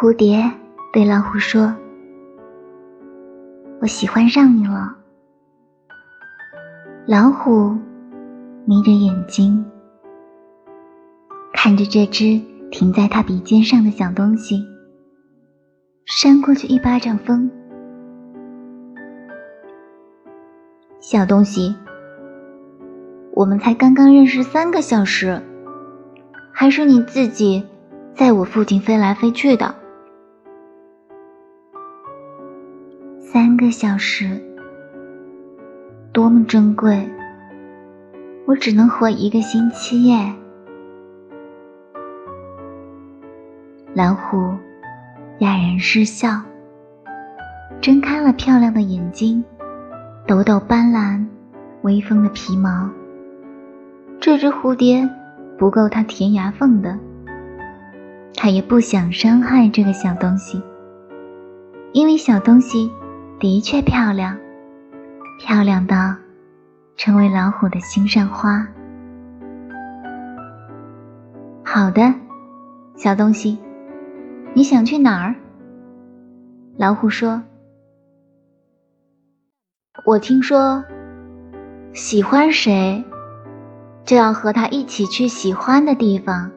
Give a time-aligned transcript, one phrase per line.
[0.00, 0.50] 蝴蝶
[0.94, 1.76] 对老虎说
[3.82, 4.96] ：“我喜欢上你了。”
[7.06, 7.76] 老虎
[8.64, 9.62] 眯着眼睛
[11.52, 12.40] 看着这只
[12.70, 14.64] 停在它鼻尖上的小东西，
[16.06, 17.50] 扇过去一巴掌风。
[20.98, 21.76] 小东西，
[23.34, 25.42] 我们才刚刚认识三个小时，
[26.52, 27.66] 还是你自己
[28.14, 29.74] 在我附近飞来飞去的。
[33.32, 34.42] 三个小时，
[36.12, 37.08] 多么珍贵！
[38.44, 40.34] 我只能活一个星期耶。
[43.94, 44.52] 老虎
[45.38, 46.42] 哑然失笑，
[47.80, 49.44] 睁开了漂亮的眼睛，
[50.26, 51.24] 抖抖斑斓、
[51.82, 52.90] 微风的皮毛。
[54.18, 55.08] 这只蝴蝶
[55.56, 56.98] 不够它填牙缝的，
[58.34, 60.60] 它也不想伤害这个小东西，
[61.92, 62.90] 因为小东西。
[63.40, 64.36] 的确漂亮，
[65.38, 66.14] 漂亮到
[66.94, 68.68] 成为老虎的心上花。
[71.64, 72.12] 好的，
[72.96, 73.56] 小东西，
[74.52, 75.34] 你想去哪儿？
[76.76, 77.42] 老虎说
[80.04, 80.84] ：“我听说，
[81.94, 83.02] 喜欢谁，
[84.04, 86.50] 就要和他一起去喜欢的地方。”